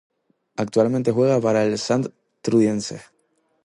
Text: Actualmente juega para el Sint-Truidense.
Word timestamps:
Actualmente 0.55 1.11
juega 1.11 1.39
para 1.39 1.63
el 1.63 1.77
Sint-Truidense. 1.77 3.01